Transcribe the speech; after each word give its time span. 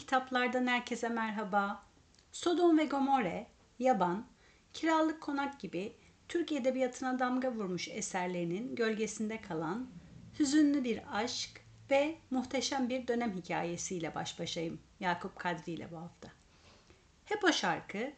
kitaplardan 0.00 0.66
herkese 0.66 1.08
merhaba. 1.08 1.82
Sodom 2.32 2.78
ve 2.78 2.84
Gomorre, 2.84 3.46
Yaban, 3.78 4.26
Kiralık 4.72 5.20
Konak 5.20 5.60
gibi 5.60 5.96
Türk 6.28 6.52
Edebiyatı'na 6.52 7.18
damga 7.18 7.52
vurmuş 7.52 7.88
eserlerinin 7.88 8.74
gölgesinde 8.74 9.40
kalan 9.40 9.90
hüzünlü 10.38 10.84
bir 10.84 11.00
aşk 11.12 11.50
ve 11.90 12.18
muhteşem 12.30 12.88
bir 12.88 13.08
dönem 13.08 13.36
hikayesiyle 13.36 14.14
baş 14.14 14.38
başayım 14.38 14.80
Yakup 15.00 15.38
Kadri 15.38 15.72
ile 15.72 15.90
bu 15.92 15.96
hafta. 15.96 16.28
Hep 17.24 17.44
o 17.44 17.52
şarkı 17.52 18.12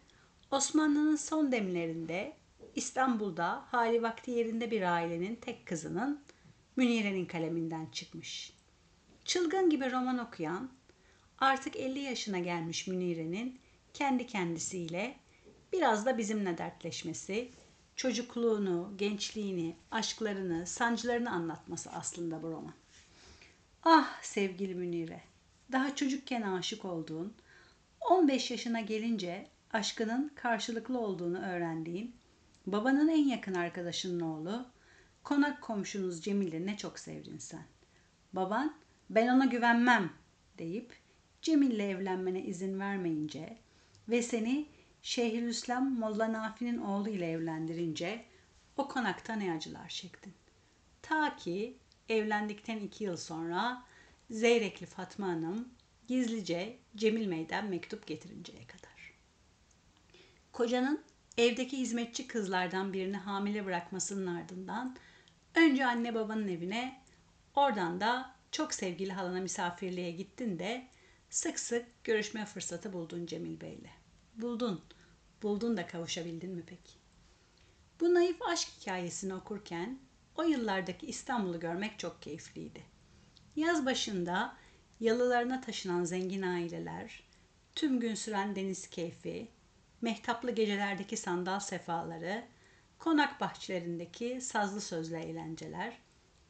Osmanlı'nın 0.50 1.16
son 1.16 1.52
demlerinde 1.52 2.36
İstanbul'da 2.74 3.64
hali 3.66 4.02
vakti 4.02 4.30
yerinde 4.30 4.70
bir 4.70 4.82
ailenin 4.82 5.36
tek 5.36 5.66
kızının 5.66 6.24
Münire'nin 6.76 7.26
kaleminden 7.26 7.86
çıkmış. 7.86 8.52
Çılgın 9.24 9.70
gibi 9.70 9.92
roman 9.92 10.18
okuyan, 10.18 10.70
artık 11.42 11.76
50 11.76 11.98
yaşına 11.98 12.38
gelmiş 12.38 12.86
Münire'nin 12.86 13.58
kendi 13.94 14.26
kendisiyle 14.26 15.16
biraz 15.72 16.06
da 16.06 16.18
bizimle 16.18 16.58
dertleşmesi, 16.58 17.50
çocukluğunu, 17.96 18.94
gençliğini, 18.96 19.76
aşklarını, 19.90 20.66
sancılarını 20.66 21.30
anlatması 21.30 21.90
aslında 21.90 22.42
bu 22.42 22.50
roman. 22.50 22.74
Ah 23.84 24.22
sevgili 24.22 24.74
Münire, 24.74 25.20
daha 25.72 25.94
çocukken 25.94 26.42
aşık 26.42 26.84
olduğun, 26.84 27.34
15 28.00 28.50
yaşına 28.50 28.80
gelince 28.80 29.46
aşkının 29.72 30.32
karşılıklı 30.34 30.98
olduğunu 30.98 31.38
öğrendiğin, 31.38 32.16
babanın 32.66 33.08
en 33.08 33.28
yakın 33.28 33.54
arkadaşının 33.54 34.20
oğlu, 34.20 34.66
konak 35.24 35.62
komşunuz 35.62 36.24
Cemil'i 36.24 36.66
ne 36.66 36.76
çok 36.76 36.98
sevdin 36.98 37.38
sen. 37.38 37.64
Baban, 38.32 38.74
ben 39.10 39.28
ona 39.28 39.44
güvenmem 39.44 40.12
deyip 40.58 41.01
Cemil'le 41.42 41.80
evlenmene 41.80 42.42
izin 42.42 42.80
vermeyince 42.80 43.58
ve 44.08 44.22
seni 44.22 44.68
Şeyhülislam 45.02 45.98
Molla 45.98 46.32
Nafi'nin 46.32 46.78
oğlu 46.78 47.08
ile 47.08 47.30
evlendirince 47.30 48.24
o 48.76 48.88
konakta 48.88 49.34
ne 49.34 49.52
acılar 49.52 49.88
çektin. 49.88 50.34
Ta 51.02 51.36
ki 51.36 51.76
evlendikten 52.08 52.78
iki 52.78 53.04
yıl 53.04 53.16
sonra 53.16 53.84
Zeyrekli 54.30 54.86
Fatma 54.86 55.26
Hanım 55.26 55.68
gizlice 56.08 56.78
Cemil 56.96 57.26
Mey'den 57.26 57.66
mektup 57.66 58.06
getirinceye 58.06 58.66
kadar. 58.66 59.12
Kocanın 60.52 61.04
evdeki 61.38 61.78
hizmetçi 61.78 62.26
kızlardan 62.26 62.92
birini 62.92 63.16
hamile 63.16 63.66
bırakmasının 63.66 64.36
ardından 64.36 64.96
önce 65.54 65.86
anne 65.86 66.14
babanın 66.14 66.48
evine 66.48 67.02
oradan 67.54 68.00
da 68.00 68.34
çok 68.52 68.74
sevgili 68.74 69.12
halana 69.12 69.40
misafirliğe 69.40 70.10
gittin 70.10 70.58
de 70.58 70.88
sık 71.32 71.60
sık 71.60 72.04
görüşme 72.04 72.46
fırsatı 72.46 72.92
buldun 72.92 73.26
Cemil 73.26 73.60
Bey'le. 73.60 73.90
Buldun. 74.34 74.80
Buldun 75.42 75.76
da 75.76 75.86
kavuşabildin 75.86 76.50
mi 76.50 76.62
peki? 76.66 76.92
Bu 78.00 78.14
naif 78.14 78.42
aşk 78.42 78.68
hikayesini 78.80 79.34
okurken 79.34 79.98
o 80.36 80.42
yıllardaki 80.42 81.06
İstanbul'u 81.06 81.60
görmek 81.60 81.98
çok 81.98 82.22
keyifliydi. 82.22 82.82
Yaz 83.56 83.86
başında 83.86 84.56
yalılarına 85.00 85.60
taşınan 85.60 86.04
zengin 86.04 86.42
aileler, 86.42 87.22
tüm 87.74 88.00
gün 88.00 88.14
süren 88.14 88.56
deniz 88.56 88.90
keyfi, 88.90 89.48
mehtaplı 90.00 90.50
gecelerdeki 90.50 91.16
sandal 91.16 91.60
sefaları, 91.60 92.44
konak 92.98 93.40
bahçelerindeki 93.40 94.40
sazlı 94.40 94.80
sözlü 94.80 95.16
eğlenceler, 95.16 95.98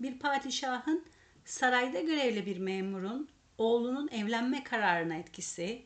bir 0.00 0.19
padişahın 0.19 1.05
sarayda 1.44 2.00
görevli 2.00 2.47
bir 2.47 2.58
memurun 2.58 3.28
oğlunun 3.63 4.09
evlenme 4.09 4.65
kararına 4.65 5.15
etkisi, 5.15 5.83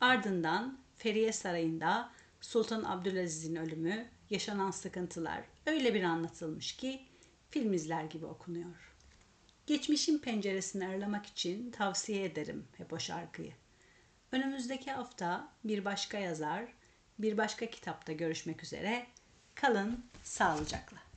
ardından 0.00 0.78
Feriye 0.96 1.32
Sarayı'nda 1.32 2.10
Sultan 2.40 2.84
Abdülaziz'in 2.84 3.56
ölümü, 3.56 4.08
yaşanan 4.30 4.70
sıkıntılar 4.70 5.40
öyle 5.66 5.94
bir 5.94 6.02
anlatılmış 6.02 6.76
ki 6.76 7.02
film 7.50 7.72
izler 7.72 8.04
gibi 8.04 8.26
okunuyor. 8.26 8.94
Geçmişin 9.66 10.18
penceresini 10.18 10.88
aralamak 10.88 11.26
için 11.26 11.70
tavsiye 11.70 12.24
ederim 12.24 12.66
hep 12.76 12.92
o 12.92 12.98
şarkıyı. 12.98 13.52
Önümüzdeki 14.32 14.90
hafta 14.90 15.52
bir 15.64 15.84
başka 15.84 16.18
yazar, 16.18 16.64
bir 17.18 17.38
başka 17.38 17.66
kitapta 17.66 18.12
görüşmek 18.12 18.64
üzere. 18.64 19.06
Kalın 19.54 20.04
sağlıcakla. 20.22 21.07